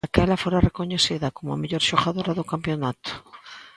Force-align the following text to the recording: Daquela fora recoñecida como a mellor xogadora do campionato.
Daquela 0.05 0.41
fora 0.43 0.63
recoñecida 0.69 1.33
como 1.37 1.49
a 1.51 1.61
mellor 1.61 1.83
xogadora 1.89 2.31
do 2.35 2.49
campionato. 2.51 3.11